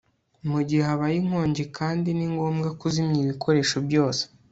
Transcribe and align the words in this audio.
mu 0.51 0.59
gihe 0.67 0.81
habaye 0.89 1.15
inkongi 1.19 1.63
kandi 1.77 2.07
ni 2.17 2.27
ngombwa 2.33 2.69
kuzimya 2.79 3.19
ibikoresho 3.23 3.77
byose 3.87 4.23